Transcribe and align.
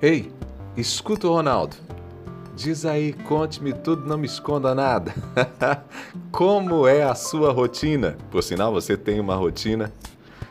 Ei, 0.00 0.30
escuta 0.76 1.26
o 1.26 1.32
Ronaldo. 1.32 1.74
Diz 2.54 2.84
aí, 2.84 3.12
conte-me 3.12 3.72
tudo, 3.72 4.06
não 4.06 4.16
me 4.16 4.26
esconda 4.26 4.72
nada. 4.72 5.12
Como 6.30 6.86
é 6.86 7.02
a 7.02 7.16
sua 7.16 7.52
rotina? 7.52 8.16
Por 8.30 8.40
sinal, 8.40 8.72
você 8.72 8.96
tem 8.96 9.18
uma 9.18 9.34
rotina. 9.34 9.92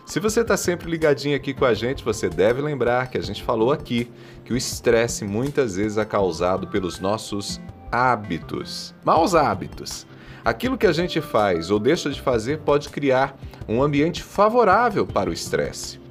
Se 0.05 0.19
você 0.19 0.41
está 0.41 0.57
sempre 0.57 0.91
ligadinho 0.91 1.33
aqui 1.33 1.53
com 1.53 1.63
a 1.63 1.73
gente, 1.73 2.03
você 2.03 2.27
deve 2.27 2.61
lembrar 2.61 3.09
que 3.09 3.17
a 3.17 3.21
gente 3.21 3.41
falou 3.41 3.71
aqui 3.71 4.11
que 4.43 4.51
o 4.51 4.57
estresse 4.57 5.23
muitas 5.23 5.77
vezes 5.77 5.97
é 5.97 6.03
causado 6.03 6.67
pelos 6.67 6.99
nossos 6.99 7.61
hábitos, 7.89 8.93
maus 9.05 9.33
hábitos. 9.33 10.05
Aquilo 10.43 10.77
que 10.77 10.87
a 10.87 10.93
gente 10.93 11.21
faz 11.21 11.71
ou 11.71 11.79
deixa 11.79 12.09
de 12.09 12.21
fazer 12.21 12.59
pode 12.59 12.89
criar 12.89 13.37
um 13.65 13.81
ambiente 13.81 14.21
favorável 14.21 15.07
para 15.07 15.29
o 15.29 15.33
estresse. 15.33 16.05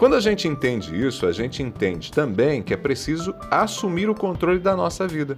Quando 0.00 0.16
a 0.16 0.20
gente 0.20 0.48
entende 0.48 0.98
isso, 0.98 1.26
a 1.26 1.32
gente 1.32 1.62
entende 1.62 2.10
também 2.10 2.62
que 2.62 2.72
é 2.72 2.76
preciso 2.78 3.34
assumir 3.50 4.08
o 4.08 4.14
controle 4.14 4.58
da 4.58 4.74
nossa 4.74 5.06
vida. 5.06 5.36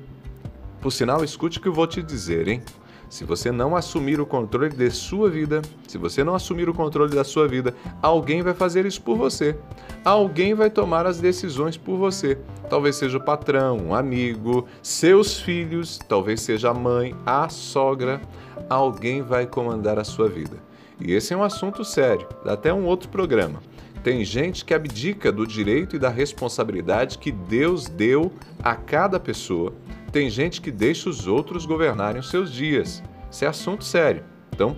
Por 0.80 0.92
sinal, 0.92 1.24
escute 1.24 1.58
o 1.58 1.60
que 1.60 1.66
eu 1.66 1.72
vou 1.72 1.84
te 1.84 2.00
dizer, 2.00 2.46
hein? 2.46 2.62
Se 3.10 3.24
você 3.24 3.50
não 3.50 3.74
assumir 3.74 4.20
o 4.20 4.24
controle 4.24 4.68
de 4.68 4.88
sua 4.92 5.28
vida, 5.28 5.62
se 5.88 5.98
você 5.98 6.22
não 6.22 6.36
assumir 6.36 6.68
o 6.68 6.74
controle 6.74 7.12
da 7.12 7.24
sua 7.24 7.48
vida, 7.48 7.74
alguém 8.00 8.40
vai 8.40 8.54
fazer 8.54 8.86
isso 8.86 9.02
por 9.02 9.16
você. 9.16 9.58
Alguém 10.04 10.54
vai 10.54 10.70
tomar 10.70 11.06
as 11.06 11.18
decisões 11.18 11.76
por 11.76 11.96
você. 11.96 12.38
Talvez 12.70 12.94
seja 12.94 13.18
o 13.18 13.24
patrão, 13.24 13.78
um 13.78 13.92
amigo, 13.92 14.68
seus 14.80 15.40
filhos, 15.40 15.98
talvez 16.08 16.40
seja 16.40 16.70
a 16.70 16.74
mãe, 16.74 17.16
a 17.26 17.48
sogra. 17.48 18.22
Alguém 18.70 19.22
vai 19.22 19.44
comandar 19.44 19.98
a 19.98 20.04
sua 20.04 20.28
vida. 20.28 20.56
E 21.00 21.10
esse 21.12 21.34
é 21.34 21.36
um 21.36 21.42
assunto 21.42 21.84
sério, 21.84 22.28
dá 22.44 22.52
até 22.52 22.72
um 22.72 22.84
outro 22.84 23.08
programa. 23.08 23.60
Tem 24.02 24.24
gente 24.24 24.64
que 24.64 24.74
abdica 24.74 25.30
do 25.30 25.46
direito 25.46 25.96
e 25.96 25.98
da 25.98 26.08
responsabilidade 26.08 27.18
que 27.18 27.30
Deus 27.30 27.88
deu 27.88 28.32
a 28.62 28.74
cada 28.74 29.20
pessoa 29.20 29.72
tem 30.12 30.28
gente 30.28 30.60
que 30.60 30.70
deixa 30.70 31.08
os 31.08 31.26
outros 31.26 31.64
governarem 31.64 32.20
os 32.20 32.28
seus 32.28 32.52
dias. 32.52 33.02
Isso 33.30 33.44
é 33.46 33.48
assunto 33.48 33.82
sério. 33.82 34.22
Então, 34.52 34.76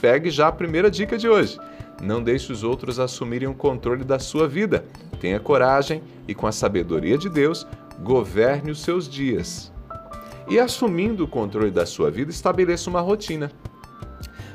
pegue 0.00 0.30
já 0.30 0.48
a 0.48 0.52
primeira 0.52 0.90
dica 0.90 1.18
de 1.18 1.28
hoje. 1.28 1.58
Não 2.00 2.22
deixe 2.22 2.50
os 2.50 2.64
outros 2.64 2.98
assumirem 2.98 3.46
o 3.46 3.54
controle 3.54 4.04
da 4.04 4.18
sua 4.18 4.48
vida. 4.48 4.86
Tenha 5.20 5.38
coragem 5.38 6.02
e, 6.26 6.34
com 6.34 6.46
a 6.46 6.52
sabedoria 6.52 7.18
de 7.18 7.28
Deus, 7.28 7.66
governe 8.02 8.70
os 8.70 8.80
seus 8.80 9.06
dias. 9.06 9.70
E 10.48 10.58
assumindo 10.58 11.24
o 11.24 11.28
controle 11.28 11.70
da 11.70 11.84
sua 11.84 12.10
vida, 12.10 12.30
estabeleça 12.30 12.88
uma 12.88 13.02
rotina. 13.02 13.52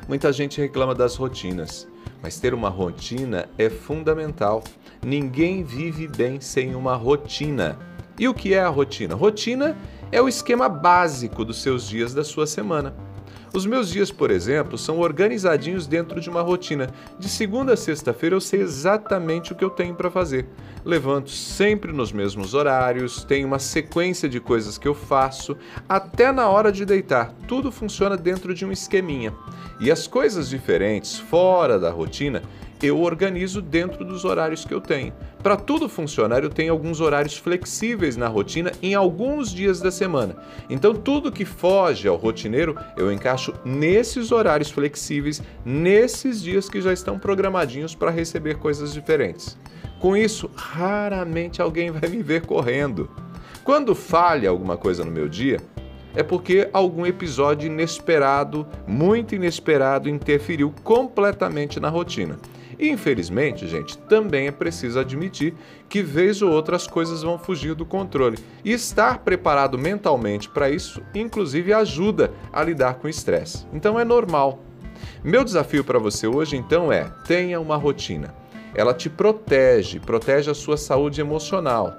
Muita 0.07 0.33
gente 0.33 0.59
reclama 0.59 0.95
das 0.95 1.15
rotinas, 1.15 1.87
mas 2.21 2.39
ter 2.39 2.53
uma 2.53 2.69
rotina 2.69 3.47
é 3.57 3.69
fundamental. 3.69 4.63
Ninguém 5.03 5.63
vive 5.63 6.07
bem 6.07 6.39
sem 6.41 6.75
uma 6.75 6.95
rotina. 6.95 7.77
E 8.17 8.27
o 8.27 8.33
que 8.33 8.53
é 8.53 8.61
a 8.61 8.69
rotina? 8.69 9.13
Rotina 9.13 9.77
é 10.11 10.21
o 10.21 10.27
esquema 10.27 10.69
básico 10.69 11.43
dos 11.43 11.61
seus 11.61 11.87
dias 11.87 12.13
da 12.13 12.23
sua 12.23 12.47
semana. 12.47 12.93
Os 13.55 13.65
meus 13.65 13.89
dias, 13.89 14.11
por 14.11 14.31
exemplo, 14.31 14.77
são 14.77 14.99
organizadinhos 14.99 15.87
dentro 15.87 16.19
de 16.19 16.29
uma 16.29 16.41
rotina. 16.41 16.89
De 17.17 17.29
segunda 17.29 17.71
a 17.71 17.77
sexta-feira 17.77 18.35
eu 18.35 18.41
sei 18.41 18.59
exatamente 18.59 19.53
o 19.53 19.55
que 19.55 19.63
eu 19.63 19.69
tenho 19.69 19.95
para 19.95 20.11
fazer. 20.11 20.45
Levanto 20.83 21.29
sempre 21.29 21.93
nos 21.93 22.11
mesmos 22.11 22.53
horários, 22.53 23.23
tenho 23.23 23.47
uma 23.47 23.57
sequência 23.57 24.27
de 24.27 24.41
coisas 24.41 24.77
que 24.77 24.85
eu 24.85 24.93
faço, 24.93 25.55
até 25.87 26.33
na 26.33 26.49
hora 26.49 26.69
de 26.69 26.83
deitar. 26.83 27.33
Tudo 27.47 27.71
funciona 27.71 28.17
dentro 28.17 28.53
de 28.53 28.65
um 28.65 28.73
esqueminha. 28.73 29.33
E 29.79 29.89
as 29.89 30.05
coisas 30.05 30.49
diferentes, 30.49 31.17
fora 31.17 31.79
da 31.79 31.89
rotina, 31.89 32.43
eu 32.81 33.01
organizo 33.01 33.61
dentro 33.61 34.03
dos 34.03 34.25
horários 34.25 34.65
que 34.65 34.73
eu 34.73 34.81
tenho. 34.81 35.13
Para 35.41 35.55
tudo 35.55 35.87
funcionar, 35.87 36.43
eu 36.43 36.49
tenho 36.49 36.71
alguns 36.71 36.99
horários 36.99 37.37
flexíveis 37.37 38.17
na 38.17 38.27
rotina 38.27 38.71
em 38.81 38.95
alguns 38.95 39.51
dias 39.51 39.79
da 39.79 39.91
semana. 39.91 40.35
Então, 40.69 40.93
tudo 40.93 41.31
que 41.31 41.45
foge 41.45 42.07
ao 42.07 42.15
rotineiro, 42.15 42.77
eu 42.97 43.11
encaixo 43.11 43.53
nesses 43.63 44.31
horários 44.31 44.71
flexíveis, 44.71 45.41
nesses 45.63 46.41
dias 46.41 46.69
que 46.69 46.81
já 46.81 46.91
estão 46.91 47.19
programadinhos 47.19 47.95
para 47.95 48.11
receber 48.11 48.57
coisas 48.57 48.93
diferentes. 48.93 49.57
Com 49.99 50.15
isso, 50.15 50.49
raramente 50.55 51.61
alguém 51.61 51.91
vai 51.91 52.09
me 52.09 52.21
ver 52.21 52.41
correndo. 52.45 53.09
Quando 53.63 53.95
falha 53.95 54.49
alguma 54.49 54.77
coisa 54.77 55.03
no 55.03 55.11
meu 55.11 55.27
dia, 55.27 55.59
é 56.15 56.23
porque 56.23 56.69
algum 56.71 57.05
episódio 57.05 57.67
inesperado, 57.67 58.65
muito 58.87 59.35
inesperado, 59.35 60.07
interferiu 60.07 60.73
completamente 60.83 61.79
na 61.79 61.89
rotina. 61.89 62.37
Infelizmente, 62.79 63.67
gente, 63.67 63.97
também 63.97 64.47
é 64.47 64.51
preciso 64.51 64.99
admitir 64.99 65.53
que 65.87 66.01
vez 66.01 66.41
ou 66.41 66.51
outra 66.51 66.75
as 66.75 66.87
coisas 66.87 67.21
vão 67.21 67.37
fugir 67.37 67.73
do 67.73 67.85
controle. 67.85 68.37
E 68.63 68.71
estar 68.71 69.19
preparado 69.19 69.77
mentalmente 69.77 70.49
para 70.49 70.69
isso, 70.69 71.01
inclusive, 71.13 71.73
ajuda 71.73 72.31
a 72.51 72.63
lidar 72.63 72.95
com 72.95 73.07
o 73.07 73.09
estresse. 73.09 73.65
Então 73.73 73.99
é 73.99 74.03
normal. 74.03 74.59
Meu 75.23 75.43
desafio 75.43 75.83
para 75.83 75.99
você 75.99 76.27
hoje, 76.27 76.55
então, 76.55 76.91
é: 76.91 77.11
tenha 77.25 77.59
uma 77.59 77.75
rotina. 77.75 78.33
Ela 78.73 78.93
te 78.93 79.09
protege, 79.09 79.99
protege 79.99 80.51
a 80.51 80.53
sua 80.53 80.75
saúde 80.75 81.21
emocional. 81.21 81.93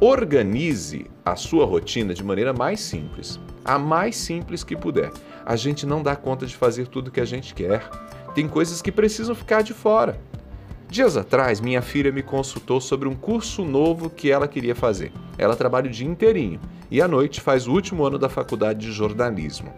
Organize 0.00 1.06
a 1.24 1.34
sua 1.34 1.64
rotina 1.64 2.14
de 2.14 2.22
maneira 2.22 2.52
mais 2.52 2.80
simples, 2.80 3.40
a 3.64 3.78
mais 3.78 4.14
simples 4.16 4.62
que 4.62 4.76
puder. 4.76 5.10
A 5.44 5.56
gente 5.56 5.86
não 5.86 6.02
dá 6.02 6.14
conta 6.14 6.46
de 6.46 6.54
fazer 6.54 6.86
tudo 6.86 7.10
que 7.10 7.20
a 7.20 7.24
gente 7.24 7.52
quer 7.54 7.88
tem 8.34 8.48
coisas 8.48 8.82
que 8.82 8.92
precisam 8.92 9.34
ficar 9.34 9.62
de 9.62 9.72
fora. 9.72 10.20
Dias 10.90 11.16
atrás, 11.16 11.60
minha 11.60 11.82
filha 11.82 12.10
me 12.10 12.22
consultou 12.22 12.80
sobre 12.80 13.08
um 13.08 13.14
curso 13.14 13.64
novo 13.64 14.08
que 14.08 14.30
ela 14.30 14.48
queria 14.48 14.74
fazer. 14.74 15.12
Ela 15.36 15.54
trabalha 15.54 15.86
o 15.86 15.92
dia 15.92 16.08
inteirinho 16.08 16.58
e 16.90 17.02
à 17.02 17.06
noite 17.06 17.40
faz 17.40 17.66
o 17.66 17.72
último 17.72 18.04
ano 18.06 18.18
da 18.18 18.28
faculdade 18.28 18.80
de 18.80 18.92
jornalismo. 18.92 19.72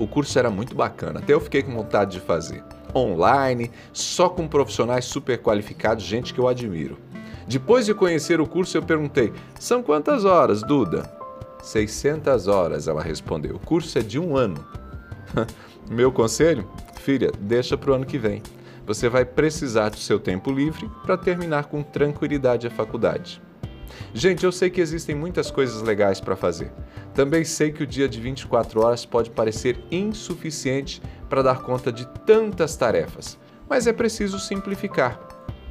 O 0.00 0.08
curso 0.08 0.36
era 0.38 0.50
muito 0.50 0.74
bacana, 0.74 1.20
até 1.20 1.32
eu 1.32 1.40
fiquei 1.40 1.62
com 1.62 1.72
vontade 1.72 2.12
de 2.12 2.20
fazer. 2.20 2.64
Online, 2.94 3.70
só 3.92 4.28
com 4.28 4.48
profissionais 4.48 5.04
super 5.04 5.38
qualificados, 5.38 6.04
gente 6.04 6.34
que 6.34 6.40
eu 6.40 6.48
admiro. 6.48 6.98
Depois 7.46 7.86
de 7.86 7.94
conhecer 7.94 8.40
o 8.40 8.46
curso, 8.46 8.76
eu 8.76 8.82
perguntei: 8.82 9.32
são 9.58 9.82
quantas 9.82 10.24
horas, 10.24 10.62
Duda? 10.62 11.08
600 11.62 12.48
horas, 12.48 12.88
ela 12.88 13.02
respondeu. 13.02 13.56
O 13.56 13.60
curso 13.60 13.98
é 13.98 14.02
de 14.02 14.18
um 14.18 14.36
ano. 14.36 14.64
Meu 15.90 16.12
conselho? 16.12 16.70
Filha, 17.00 17.32
deixa 17.40 17.76
para 17.76 17.90
o 17.90 17.94
ano 17.94 18.06
que 18.06 18.16
vem. 18.16 18.40
Você 18.86 19.08
vai 19.08 19.24
precisar 19.24 19.88
do 19.88 19.98
seu 19.98 20.20
tempo 20.20 20.52
livre 20.52 20.88
para 21.02 21.16
terminar 21.16 21.64
com 21.64 21.82
tranquilidade 21.82 22.64
a 22.64 22.70
faculdade. 22.70 23.42
Gente, 24.14 24.44
eu 24.44 24.52
sei 24.52 24.70
que 24.70 24.80
existem 24.80 25.16
muitas 25.16 25.50
coisas 25.50 25.82
legais 25.82 26.20
para 26.20 26.36
fazer. 26.36 26.70
Também 27.12 27.42
sei 27.42 27.72
que 27.72 27.82
o 27.82 27.86
dia 27.86 28.08
de 28.08 28.20
24 28.20 28.80
horas 28.80 29.04
pode 29.04 29.30
parecer 29.30 29.80
insuficiente 29.90 31.02
para 31.28 31.42
dar 31.42 31.62
conta 31.62 31.90
de 31.90 32.06
tantas 32.24 32.76
tarefas, 32.76 33.36
mas 33.68 33.88
é 33.88 33.92
preciso 33.92 34.38
simplificar. 34.38 35.18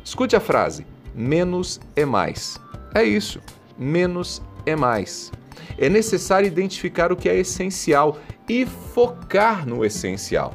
Escute 0.04 0.36
a 0.36 0.42
frase: 0.42 0.86
menos 1.16 1.80
é 1.96 2.04
mais. 2.04 2.60
É 2.94 3.04
isso, 3.04 3.40
menos 3.78 4.42
é 4.70 4.76
mais. 4.76 5.32
É 5.78 5.90
necessário 5.90 6.48
identificar 6.48 7.12
o 7.12 7.16
que 7.16 7.30
é 7.30 7.36
essencial 7.38 8.18
e 8.48 8.66
focar 8.66 9.68
no 9.68 9.86
essencial. 9.86 10.54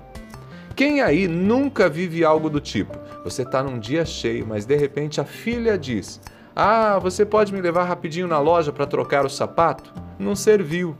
Quem 0.76 1.00
aí 1.00 1.28
nunca 1.28 1.88
vive 1.88 2.24
algo 2.24 2.50
do 2.50 2.60
tipo? 2.60 2.98
Você 3.22 3.42
está 3.42 3.62
num 3.62 3.78
dia 3.78 4.04
cheio, 4.04 4.46
mas 4.46 4.66
de 4.66 4.76
repente 4.76 5.20
a 5.20 5.24
filha 5.24 5.78
diz: 5.78 6.20
Ah, 6.54 6.98
você 6.98 7.24
pode 7.24 7.52
me 7.52 7.60
levar 7.60 7.84
rapidinho 7.84 8.26
na 8.26 8.40
loja 8.40 8.72
para 8.72 8.86
trocar 8.86 9.24
o 9.24 9.30
sapato? 9.30 9.94
Não 10.18 10.34
serviu. 10.34 10.96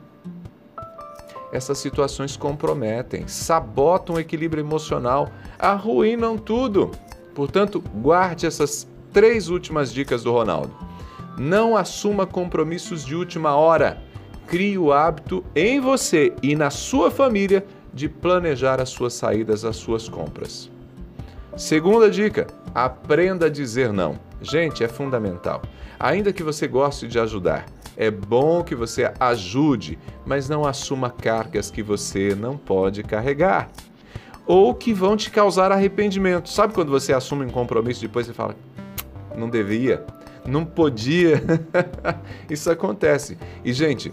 Essas 1.53 1.79
situações 1.79 2.37
comprometem, 2.37 3.29
sabotam 3.29 4.17
o 4.17 4.21
equilíbrio 4.21 4.61
emocional, 4.61 5.31
arruinam 5.59 6.37
tudo. 6.37 6.91
Portanto, 7.35 7.81
guarde 7.81 8.47
essas 8.47 8.89
três 9.13 9.49
últimas 9.49 9.93
dicas 9.93 10.25
do 10.25 10.33
Ronaldo. 10.33 10.75
Não 11.39 11.77
assuma 11.77 12.27
compromissos 12.27 13.05
de 13.05 13.15
última 13.15 13.55
hora. 13.55 14.03
Crie 14.47 14.79
o 14.79 14.93
hábito 14.93 15.45
em 15.55 15.81
você 15.81 16.33
e 16.43 16.55
na 16.55 16.71
sua 16.71 17.11
família 17.11 17.65
de 17.93 18.09
planejar 18.09 18.81
as 18.81 18.91
suas 18.91 19.15
saídas, 19.15 19.65
as 19.65 19.77
suas 19.77 20.09
compras. 20.09 20.71
Segunda 21.57 22.11
dica: 22.11 22.47
aprenda 22.75 23.47
a 23.47 23.51
dizer 23.51 23.93
não. 23.93 24.19
Gente, 24.43 24.85
é 24.85 24.89
fundamental. 24.89 25.63
Ainda 25.99 26.33
que 26.33 26.43
você 26.43 26.69
goste 26.69 27.07
de 27.07 27.19
ajudar, 27.19 27.67
é 27.97 28.11
bom 28.11 28.63
que 28.63 28.75
você 28.75 29.13
ajude, 29.19 29.99
mas 30.27 30.49
não 30.49 30.67
assuma 30.67 31.09
cargas 31.09 31.71
que 31.71 31.83
você 31.83 32.35
não 32.35 32.57
pode 32.57 33.03
carregar 33.03 33.71
ou 34.47 34.75
que 34.75 34.93
vão 34.93 35.17
te 35.17 35.31
causar 35.31 35.73
arrependimento. 35.73 36.49
Sabe 36.49 36.75
quando 36.75 36.91
você 36.91 37.13
assume 37.13 37.45
um 37.45 37.51
compromisso 37.51 38.05
e 38.05 38.09
depois 38.09 38.27
você 38.27 38.33
fala, 38.33 38.55
não 39.37 39.49
devia, 39.49 40.05
não 40.47 40.65
podia? 40.65 41.43
Isso 42.51 42.71
acontece. 42.71 43.39
E, 43.65 43.73
gente, 43.73 44.13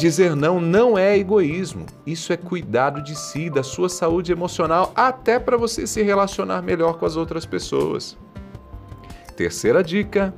Dizer 0.00 0.34
não 0.34 0.60
não 0.60 0.96
é 0.96 1.18
egoísmo, 1.18 1.84
isso 2.06 2.32
é 2.32 2.36
cuidado 2.36 3.02
de 3.02 3.14
si, 3.14 3.50
da 3.50 3.62
sua 3.62 3.88
saúde 3.88 4.32
emocional, 4.32 4.92
até 4.94 5.38
para 5.38 5.58
você 5.58 5.86
se 5.86 6.00
relacionar 6.02 6.62
melhor 6.62 6.94
com 6.98 7.04
as 7.04 7.16
outras 7.16 7.44
pessoas. 7.44 8.16
Terceira 9.36 9.82
dica: 9.82 10.32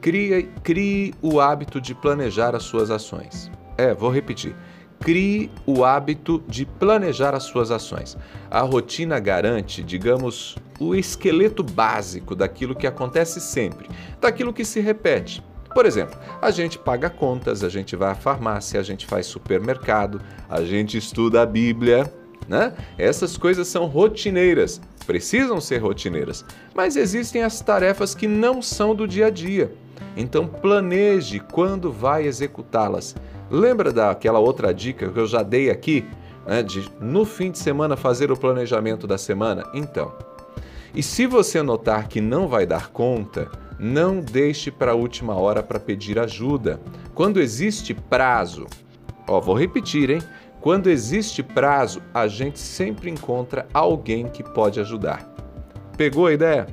Crie, 0.00 0.50
crie 0.62 1.14
o 1.20 1.40
hábito 1.40 1.80
de 1.80 1.94
planejar 1.94 2.56
as 2.56 2.64
suas 2.64 2.90
ações. 2.90 3.50
É, 3.76 3.94
vou 3.94 4.10
repetir. 4.10 4.56
Crie 5.00 5.50
o 5.66 5.84
hábito 5.84 6.42
de 6.48 6.64
planejar 6.64 7.34
as 7.34 7.44
suas 7.44 7.70
ações. 7.70 8.16
A 8.50 8.60
rotina 8.62 9.20
garante, 9.20 9.82
digamos, 9.82 10.56
o 10.78 10.94
esqueleto 10.94 11.62
básico 11.62 12.34
daquilo 12.34 12.74
que 12.74 12.86
acontece 12.86 13.40
sempre, 13.40 13.88
daquilo 14.20 14.52
que 14.52 14.64
se 14.64 14.80
repete. 14.80 15.42
Por 15.74 15.84
exemplo, 15.84 16.18
a 16.40 16.50
gente 16.50 16.78
paga 16.78 17.10
contas, 17.10 17.62
a 17.62 17.68
gente 17.68 17.96
vai 17.96 18.12
à 18.12 18.14
farmácia, 18.14 18.80
a 18.80 18.82
gente 18.82 19.06
faz 19.06 19.26
supermercado, 19.26 20.20
a 20.48 20.62
gente 20.62 20.96
estuda 20.96 21.42
a 21.42 21.46
Bíblia, 21.46 22.10
né? 22.48 22.72
Essas 22.96 23.36
coisas 23.36 23.68
são 23.68 23.86
rotineiras, 23.86 24.80
precisam 25.06 25.60
ser 25.60 25.78
rotineiras, 25.78 26.44
mas 26.74 26.96
existem 26.96 27.42
as 27.42 27.60
tarefas 27.60 28.14
que 28.14 28.26
não 28.26 28.62
são 28.62 28.94
do 28.94 29.06
dia 29.06 29.26
a 29.26 29.30
dia. 29.30 29.70
Então 30.16 30.46
planeje 30.46 31.40
quando 31.40 31.92
vai 31.92 32.26
executá-las. 32.26 33.14
Lembra 33.50 33.92
daquela 33.92 34.38
outra 34.38 34.72
dica 34.72 35.08
que 35.08 35.18
eu 35.18 35.26
já 35.26 35.42
dei 35.42 35.70
aqui, 35.70 36.04
né, 36.46 36.62
de 36.62 36.88
no 37.00 37.24
fim 37.24 37.50
de 37.50 37.58
semana 37.58 37.96
fazer 37.96 38.32
o 38.32 38.36
planejamento 38.36 39.06
da 39.06 39.18
semana? 39.18 39.62
Então, 39.74 40.12
e 40.96 41.02
se 41.02 41.26
você 41.26 41.62
notar 41.62 42.08
que 42.08 42.22
não 42.22 42.48
vai 42.48 42.64
dar 42.64 42.88
conta, 42.88 43.50
não 43.78 44.18
deixe 44.18 44.70
para 44.70 44.92
a 44.92 44.94
última 44.94 45.34
hora 45.34 45.62
para 45.62 45.78
pedir 45.78 46.18
ajuda. 46.18 46.80
Quando 47.14 47.38
existe 47.38 47.92
prazo, 47.92 48.66
ó, 49.28 49.38
vou 49.38 49.54
repetir, 49.54 50.08
hein? 50.08 50.22
Quando 50.58 50.88
existe 50.88 51.42
prazo, 51.42 52.00
a 52.14 52.26
gente 52.26 52.58
sempre 52.58 53.10
encontra 53.10 53.68
alguém 53.74 54.26
que 54.26 54.42
pode 54.42 54.80
ajudar. 54.80 55.30
Pegou 55.98 56.28
a 56.28 56.32
ideia? 56.32 56.66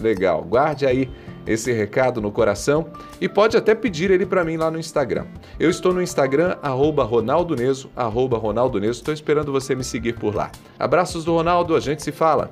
Legal, 0.00 0.42
guarde 0.42 0.86
aí 0.86 1.10
esse 1.46 1.72
recado 1.72 2.22
no 2.22 2.32
coração 2.32 2.86
e 3.20 3.28
pode 3.28 3.54
até 3.56 3.74
pedir 3.74 4.10
ele 4.10 4.24
para 4.24 4.44
mim 4.44 4.56
lá 4.56 4.70
no 4.70 4.78
Instagram. 4.78 5.26
Eu 5.60 5.68
estou 5.68 5.92
no 5.92 6.00
Instagram, 6.00 6.56
arroba 6.62 7.04
Ronaldo 7.04 7.54
Neso, 7.54 7.90
arroba. 7.94 8.40
Estou 8.90 9.12
esperando 9.12 9.52
você 9.52 9.74
me 9.74 9.84
seguir 9.84 10.14
por 10.14 10.34
lá. 10.34 10.50
Abraços 10.78 11.22
do 11.22 11.34
Ronaldo, 11.34 11.76
a 11.76 11.80
gente 11.80 12.02
se 12.02 12.12
fala. 12.12 12.50